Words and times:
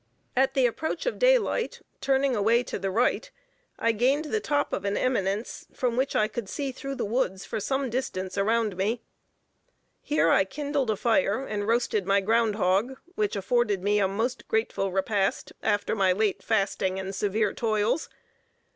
At 0.35 0.55
the 0.55 0.65
approach 0.65 1.05
of 1.05 1.19
daylight, 1.19 1.79
turning 1.99 2.35
away 2.35 2.63
to 2.63 2.79
the 2.79 2.89
right, 2.89 3.29
I 3.77 3.91
gained 3.91 4.25
the 4.25 4.39
top 4.39 4.73
of 4.73 4.83
an 4.83 4.97
eminence, 4.97 5.67
from 5.75 5.95
which 5.95 6.15
I 6.15 6.27
could 6.27 6.49
see 6.49 6.71
through 6.71 6.95
the 6.95 7.05
woods 7.05 7.45
for 7.45 7.59
some 7.59 7.91
distance 7.91 8.35
around 8.35 8.75
me. 8.75 9.03
Here 10.01 10.31
I 10.31 10.43
kindled 10.43 10.89
a 10.89 10.95
fire 10.95 11.45
and 11.45 11.67
roasted 11.67 12.07
my 12.07 12.19
ground 12.19 12.55
hog, 12.55 12.97
which 13.13 13.35
afforded 13.35 13.83
me 13.83 13.99
a 13.99 14.07
most 14.07 14.47
grateful 14.47 14.91
repast, 14.91 15.53
after 15.61 15.93
my 15.95 16.11
late 16.13 16.41
fasting 16.41 16.97
and 16.97 17.13
severe 17.13 17.53
toils. 17.53 18.09